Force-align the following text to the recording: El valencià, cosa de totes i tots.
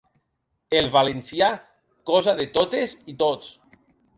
El 0.77 0.89
valencià, 0.95 1.51
cosa 2.13 2.35
de 2.43 2.51
totes 2.59 2.99
i 3.15 3.19
tots. 3.25 3.53